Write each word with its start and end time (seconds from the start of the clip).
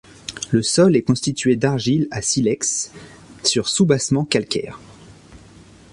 Le 0.49 0.63
sol 0.63 0.95
est 0.95 1.03
constitué 1.03 1.55
d'argiles 1.57 2.07
à 2.09 2.23
silex 2.23 2.91
sur 3.43 3.69
soubassement 3.69 4.25
calcaire. 4.25 4.79